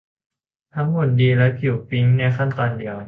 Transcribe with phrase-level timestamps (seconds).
[0.75, 2.97] ทั้งหุ่นดีและผิวปิ๊งในขั้นตอนเดียว